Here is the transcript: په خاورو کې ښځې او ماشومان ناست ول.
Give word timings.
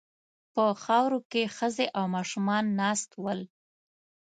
په 0.53 0.63
خاورو 0.83 1.19
کې 1.31 1.43
ښځې 1.57 1.85
او 1.97 2.05
ماشومان 2.15 2.63
ناست 2.81 3.09
ول. 3.23 3.41